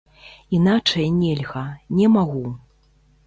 [0.57, 1.63] Іначай нельга,
[1.99, 2.45] не магу.